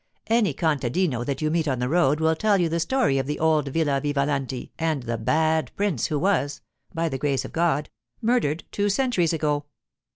Any 0.25 0.55
contadino 0.55 1.23
that 1.25 1.43
you 1.43 1.51
meet 1.51 1.67
on 1.67 1.77
the 1.77 1.87
road 1.87 2.19
will 2.19 2.35
tell 2.35 2.59
you 2.59 2.69
the 2.69 2.79
story 2.79 3.19
of 3.19 3.27
the 3.27 3.37
old 3.37 3.67
Villa 3.67 4.01
Vivalanti 4.01 4.71
and 4.79 5.03
the 5.03 5.15
'Bad 5.19 5.71
Prince' 5.75 6.07
who 6.07 6.17
was 6.17 6.59
(by 6.91 7.07
the 7.07 7.19
grace 7.19 7.45
of 7.45 7.53
God) 7.53 7.87
murdered 8.19 8.63
two 8.71 8.89
centuries 8.89 9.31
ago. 9.31 9.65